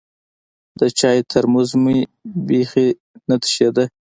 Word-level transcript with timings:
د 0.79 0.81
چايو 0.99 1.27
ترموز 1.31 1.69
مې 1.83 1.97
بيخي 2.47 2.87
نه 3.29 3.35
تشېده. 3.43 3.85